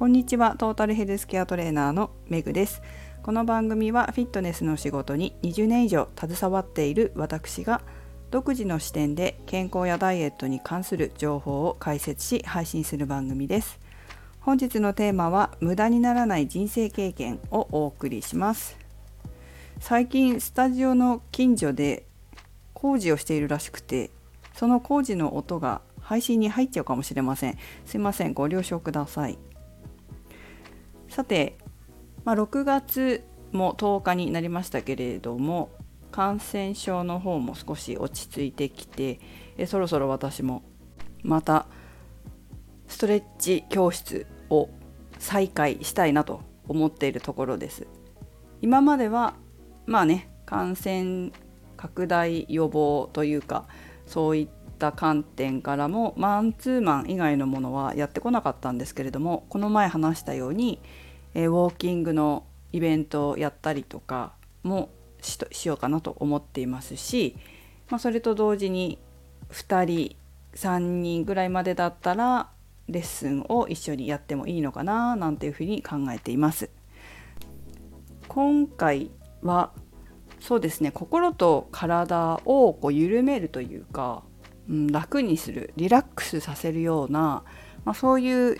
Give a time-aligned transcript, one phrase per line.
[0.00, 0.56] こんにちは。
[0.56, 2.80] トータルヘルスケアトレーナーのメグです。
[3.22, 7.82] この番組はフィットネスの仕事に20年以上携わっている私が
[8.30, 13.78] 独自の視点で健康やダイエットに関する情報を解説し配信する番組です。
[14.40, 18.78] 本日のテーマは無駄にならない人生経験をお送りします。
[19.80, 22.06] 最近スタジオの近所で
[22.72, 24.08] 工事をしているらしくて
[24.54, 27.58] その工事の音が配信に入っちゃうかもしれません。
[27.84, 28.32] すいません。
[28.32, 29.36] ご了承ください。
[31.10, 31.58] さて、
[32.24, 35.70] まあ、6月も10日になりましたけれども
[36.12, 39.20] 感染症の方も少し落ち着いてきて
[39.58, 40.62] えそろそろ私も
[41.22, 41.66] また
[42.86, 44.70] ストレッチ教室を
[45.18, 47.86] 再開したいなと思っているところです。
[48.62, 49.34] 今までは
[49.86, 51.30] まあね感染
[51.76, 53.66] 拡大予防というか
[54.06, 54.48] そういっ
[54.80, 60.80] た観点からもマンツーマン以外のものはやってこなかったんですけれどもこの前話したように、
[61.34, 64.32] えウォーキングのイベントをやったりとか
[64.64, 64.90] も
[65.20, 67.36] ししようかなと思っていますし、
[67.88, 68.98] まあ、それと同時に
[69.50, 70.16] 2人
[70.54, 72.48] 3人ぐらいまでだったら
[72.88, 76.70] レッスンを一緒にやってもいいのかななんていうふうに考えています。
[78.28, 79.10] 今回
[79.42, 79.72] は
[80.40, 84.22] そうですね心と体をこう緩めるというか、
[84.70, 87.42] うん、楽にするリラックスさせるような、
[87.84, 88.58] まあ、そういう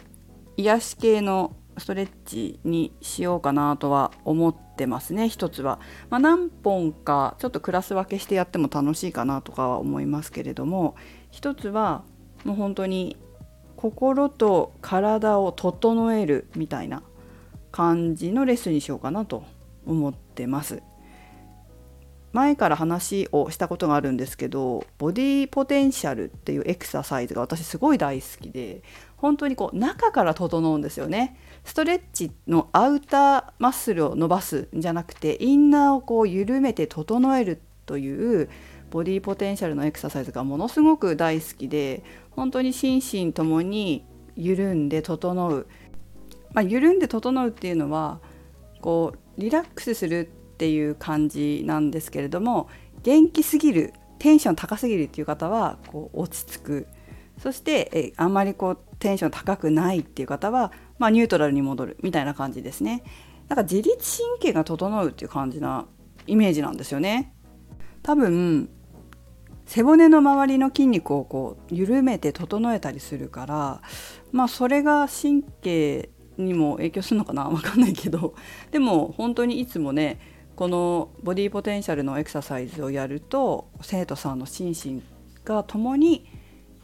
[0.56, 5.78] 癒し系のストレッチにしようかなとは思ってますね一つは、
[6.10, 10.96] まあ、何本かちょっとクラス分けしてやっても楽しいかなとかは思いますけれども
[11.30, 12.02] 一つは
[12.44, 13.16] もう本当に
[13.76, 17.02] 心と体を整えるみたいな
[17.72, 19.44] 感じのレッスンにしようかなと
[19.86, 20.82] 思ってます。
[22.32, 28.82] 前から話をしたことがあるんですけどボディポテンシャルっていうエクササイズが私すごい大好きで
[29.16, 31.36] 本当にこう中から整うんですよね。
[31.64, 38.48] ストレッチのアウターマッスルを伸ばすんじゃなくてインナーをこう緩めて整えるという
[38.90, 44.04] ボディポテンシャルのエクササイズがものすごく大好きで本当に心身ともに
[44.36, 45.66] 緩んで整う、
[46.52, 48.20] まあ、緩んで整うっていうのは
[48.80, 50.30] こうリラックスする
[50.60, 52.68] っていう感じなんですけれども
[53.02, 56.86] 元気すぎるテンション高すぎるっていう方はこう落ち着く
[57.38, 63.02] そしてえあんまりこうテンション高くないっていう方は、まあ、ニュートラルに戻るみたいな感じですね。
[63.48, 65.86] なんか自律神経が整うっていう感じな
[66.26, 67.32] イメージなんですよね。
[68.02, 68.68] 多分
[69.64, 73.80] 背骨の周りの筋肉をこう緩めて整えたりするから
[74.30, 78.34] まあそれが神経にも影響するのかな分かんないけど
[78.70, 80.20] でも本当にいつもね
[80.60, 85.02] このボディポテンシャルのエクササイズをやると生徒さんの心身
[85.42, 86.28] が共に、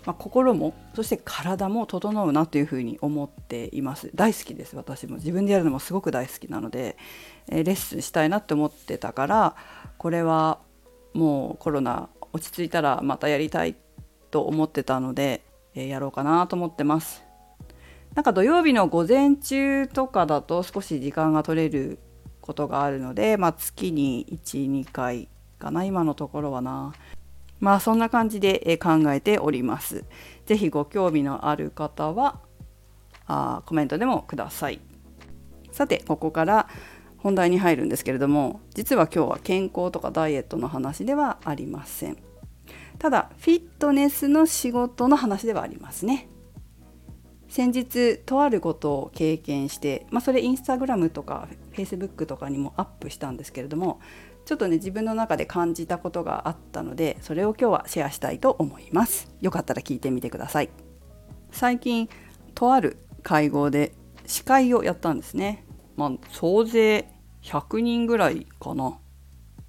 [0.06, 4.10] まあ、心もそして体も整うなというふうに思っています。
[4.14, 5.16] 大好きです私も。
[5.16, 6.96] 自分でやるのもすごく大好きなので、
[7.50, 9.56] えー、レッスンしたいなって思ってたから
[9.98, 10.58] これは
[11.12, 13.76] もうコロナ落ち着いたらまたやりたい
[14.30, 15.44] と思ってたので、
[15.74, 17.22] えー、やろうかなと思ってます。
[18.14, 21.98] なんか土曜日の午前中とかだと少し時間が取れる
[22.46, 26.94] ことがあるので、まあ、月に12回かな今のところはな
[27.58, 30.04] まあそんな感じで考えております。
[30.44, 32.40] 是非ご興味のある方は
[33.26, 34.80] あコメントでもください。
[35.72, 36.68] さてここから
[37.18, 42.16] 本題に入るんですけれども実は今日は健康とかダイエットの話ではありません。
[42.98, 46.28] ただフィットネスの仕事の話ではありますね。
[47.48, 54.00] 先日とあることを経験して、まあ、それインスタグラムとかフェイスブックとかにもアップしたんですけれども
[54.46, 59.30] ちょっとね自分の中で感じたことがあったのでそれを今日はシェアしたいと思います。
[59.42, 60.70] よかったら聞いてみてください。
[61.50, 62.08] 最近
[62.54, 63.92] とある会合で
[64.24, 65.66] 司会をやったんですね。
[65.96, 67.08] まあ総勢
[67.42, 68.98] 100人ぐらいかな。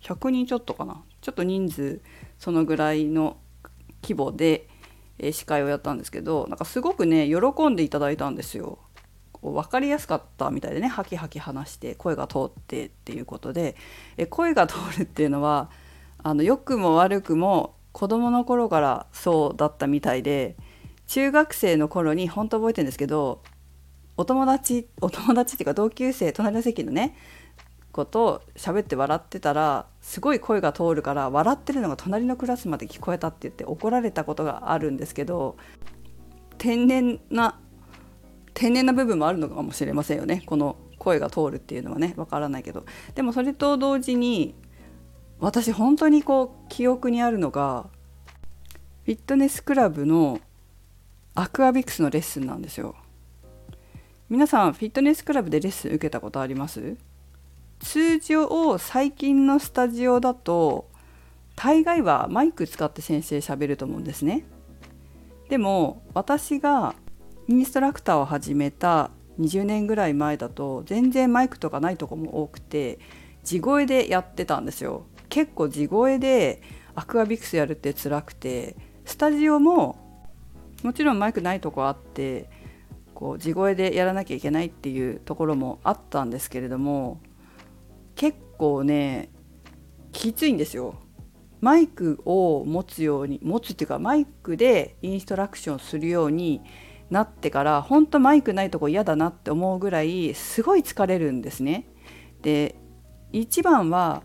[0.02, 1.04] 100人ちょっとかな。
[1.20, 2.02] ちょっと人数
[2.40, 3.38] そのぐらいの
[4.02, 4.70] 規模で
[5.20, 8.80] え司会をやったんですけどなんかすごくね喜んでいただいたんですよ。
[9.42, 13.76] こう分かりやすかったみたいでねハキハキ話して声が通ってっていうことで
[14.18, 15.70] え声が通るっていうのは
[16.24, 20.56] あの良くも悪くも子供の頃からそうだったみたいで
[21.08, 23.42] 中学生の頃に本当覚えてるんですけど
[24.18, 27.16] お友達お友達っていうか同級生隣の席のね
[27.92, 35.58] 子と喋って笑ってたらすごい声が通るから笑ってるのが隣のクラスまで聞こえたって言って怒られたことがあるんですけど
[36.58, 37.60] 天然な
[38.60, 40.42] 天然な部分もあるのかもしれませんよね。
[40.48, 42.16] この声が通るっていうのはね。
[42.18, 42.86] わからないけど。
[43.14, 44.56] でもそれと同時に
[45.40, 47.86] 私本当にこう記憶にあるのが
[49.06, 50.42] フィットネスクラブの
[51.36, 52.96] アクアビクスのレッスンなんですよ。
[54.28, 56.98] 皆さんフィットネスクラブでレッスン受けたことあります？
[57.80, 60.90] 通常最近のスタジオだと
[61.56, 64.46] 大概はマイク使って先生しゃべると思うんですね。
[65.48, 66.96] でも私が
[67.50, 69.10] インストラクターを始めた
[69.40, 73.00] 20年ぐらい前だと全然マイクとかないとこも多くて
[73.44, 76.62] 地声でやってたんですよ結構地声で
[76.96, 79.98] アクアビクスやるって辛くてスタジオも
[80.84, 82.50] もちろんマイクないとこあって
[83.14, 87.22] こう地声でやらなきゃいけないっていうところもあったんですけれども
[88.16, 89.30] 結構ね
[90.12, 90.96] きついんですよ。
[91.60, 96.62] マイクを持つように持つっていうかマイクでインストラクションするように
[97.10, 101.88] なってから本当マイクないとこ嫌だなって思うぐらいすごい疲れるんですね。
[102.42, 102.76] で
[103.32, 104.24] 一番は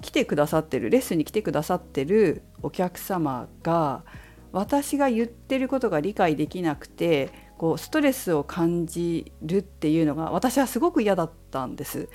[0.00, 4.04] 来てくださってるレッスンに来てくださってるお客様が
[4.52, 12.08] 私が言ってることが理解できなくてこうストレスを感じるっていうのが私はすごく嫌だったんです。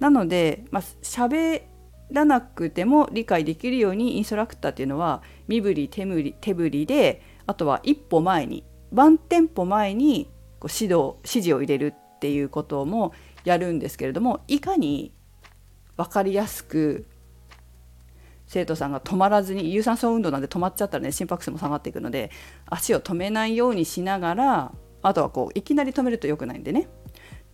[0.00, 1.62] なので、まあ、喋
[2.10, 10.30] らなくても理解できるようにインストラクターっていうのは身振り手振り手振りであとは一歩前にワンテンポ前に
[10.60, 13.12] こう指導指示を入れるっていうことも
[13.44, 15.12] やるんですけれどもいかに
[15.96, 17.06] 分かりやすく
[18.46, 22.30] 生徒さんが止まらずに有酸素運動なんで止まっちゃったらね心拍数も下がっていくので
[22.66, 26.88] 足を止めないようにしながらあとはこういきなり止めると良くないんでね。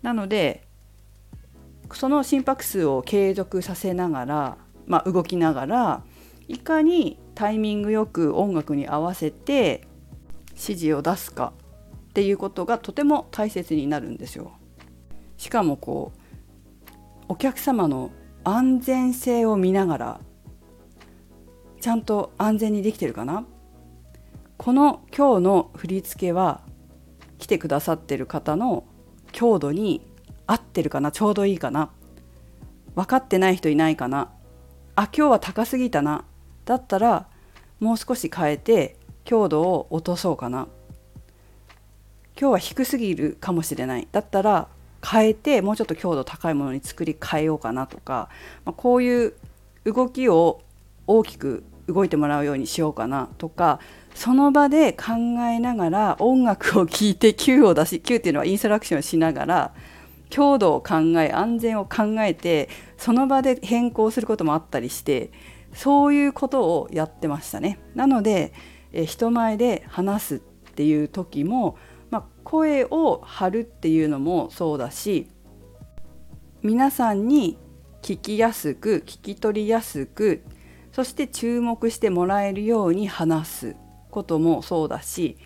[0.02, 0.66] なので
[1.92, 6.04] その心拍数を継続させながら、まあ、動きながら
[6.46, 9.88] いかにタイミングよく音楽に合わせて
[10.60, 11.52] 指示を出すか
[12.10, 14.52] っていうことがとても大切になるんですよ。
[15.36, 18.10] しかもこうお客様の
[18.44, 20.20] 安全性を見ながら
[21.80, 23.46] ちゃんと安全にできてるかな？
[24.58, 26.60] この今日の振り付けは
[27.38, 28.84] 来てくださってる方の
[29.32, 30.06] 強度に
[30.46, 31.10] 合ってるかな？
[31.10, 31.90] ちょうどいいかな？
[32.94, 34.30] 分かってない人いないかな？
[34.94, 36.24] あ今日は高すぎたな。
[36.66, 37.28] だったら
[37.78, 40.68] もう少し変えて強度を落とそうかな
[42.38, 44.68] 今日は低すぎるかもしれないだったら
[45.06, 48.28] 変えてもうちょっと強度高いものに作り変えようかなとか、
[48.64, 49.34] まあ、こういう
[49.84, 50.62] 動きを
[51.06, 53.80] 大きく動いてもらうようにしようかなとか
[54.14, 55.12] その場で考
[55.50, 59.74] えながら音楽を聴いて Q を出し Q っていうのはインストラクションをしながら
[60.28, 65.30] 強度を考え安全を考えてその場で変更することもあったりして
[65.74, 67.78] そういうことをやってましたね。
[67.94, 68.52] なので
[68.92, 71.76] え人前で話すっていう時も、
[72.10, 75.28] まあ、声を張るっていうのもそうだし
[76.62, 77.58] 皆さんに
[78.02, 80.42] 聞きやすく聞き取りやすく
[80.92, 83.76] そして注目してもらえるように話す
[84.10, 85.36] こともそうだし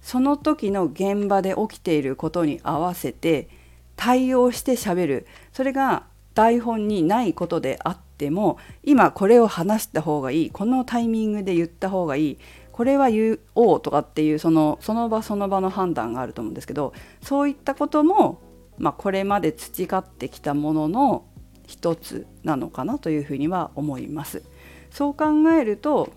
[0.00, 3.48] その時の現場で起きていることに合わせて
[3.96, 5.26] 対応してしゃべる。
[5.52, 6.04] それが
[6.34, 12.38] 台本にないことであっても今これを話した方がいいこのタイミングで言った方がいい
[12.80, 18.40] これは言おうとかっていうそのその場その場の判断があると思うんですけどそういったことも、
[18.78, 21.26] まあ、これまで培ってきたものの
[21.66, 24.42] 一つなのかなというふうには思います。
[24.90, 26.10] そう考えると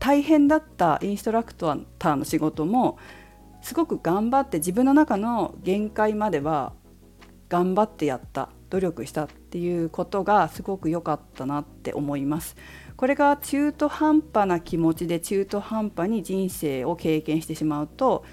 [0.00, 2.98] 大変だったインストラクターの仕事も
[3.62, 6.72] すごく頑張って自分の中の限界までは
[7.48, 12.56] 頑張ってやった努力したっていうことがすごく良かったなって思います。
[12.96, 18.24] これが中途半端な気持ちで中途半端に人生を経験してしまうと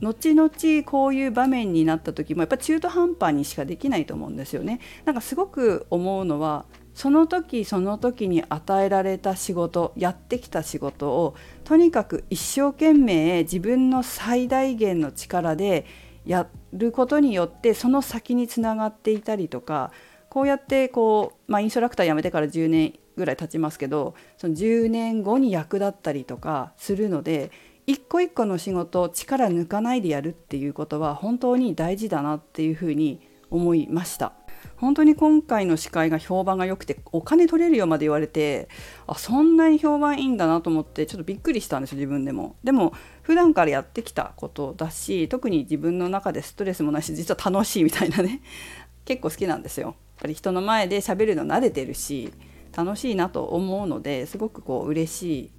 [0.00, 0.50] 後々
[0.84, 4.80] こういう場面になった時もやっぱ中途半端にしかできないと思うんですよね。
[5.04, 6.64] なんかすごく思うのは
[6.94, 15.86] その時その時に与えられた仕事やってきた仕事をとにかく一生懸命自分の最大限の力で
[16.30, 19.90] やることによってその先につながっていたりとか
[20.28, 27.50] こうやってこう、まあ、インストラクター辞めてから10年ぐらい経ちますけどその10年後に役立ったりとかするので
[27.84, 33.20] 一個一個の仕事を力抜かないでやるっていうことは本当に大事だなっていうふうに
[33.50, 34.32] 思いました。
[34.76, 38.68] 本当に今回の司会が評判が良くてお金取れるよまで言われて
[39.06, 42.56] あそんなに評判いいんだなと思ってちょっとびっくりしたんですよ自分でも。
[42.62, 42.92] でも
[43.30, 48.40] 普段からやってきたことだし特に自分の中でストレスもないし実は楽しいみたいなね
[49.06, 49.86] 結構好きなんですよ。
[49.86, 52.32] やっぱり人の前で喋るの慣れてるし
[52.76, 55.50] 楽しいなと思うのですごくこう嬉しい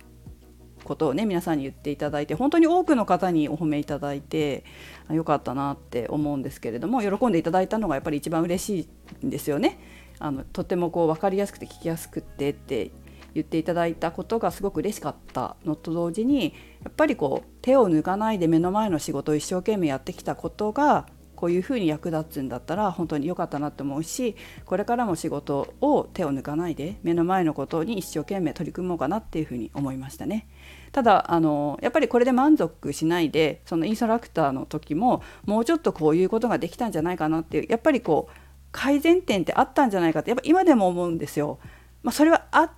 [0.84, 4.66] ことをね皆さんに言っていただいて本当に多くの方にお褒めいただいて
[5.10, 8.90] よかったなって思うんですけれども喜んでいただいたのがやっぱり一番嬉し
[9.22, 9.80] いんですよね。
[10.20, 12.92] あのとてもこう分かりやすくて聞きやすくてって
[13.34, 21.08] 言っていただいたことがすごく嬉しかったのと同時にやっぱりこう手を抜かないで目の前の仕事を一生懸命やってきたことが
[21.42, 30.48] こういうふうに役立つんだったら本当に良かったなと思うしこれからも仕事を手を抜かないで目の前のことに一生懸命取り組もうかなっていうふうに思いましたね。
[30.92, 38.34] ただあのやっぱりこれで満足しないでそのインストラクターの時ももうちょっとこういうことができたんじゃないかなっていうやっぱりこう
[38.72, 41.60] 改善点ってあったんじゃないかってやっぱ今でも思うんですよ。
[42.04, 42.72] まあ、それはあ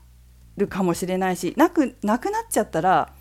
[0.57, 3.13] るかもしれないしなくなくなっちゃったら、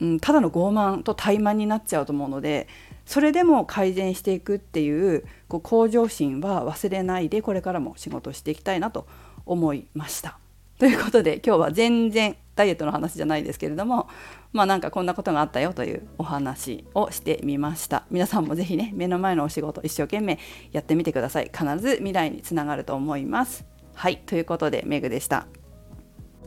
[0.00, 2.68] うん、ただの傲慢と怠慢になっちゃうと思うので
[3.06, 9.06] それでも改善していくっていうこう向上心は忘れないでこれからも仕事していきたいなと
[9.44, 10.38] 思いました。
[10.78, 14.08] ということで今日は全然ダイエットの話じゃないですけれども
[14.52, 20.38] まあなんかこんなことがあったよというお話をしてみました皆さんも是非ね目の前のお仕事一生懸命
[20.72, 25.46] やってみてください必ず未来につながると思いますはいということでメグでした。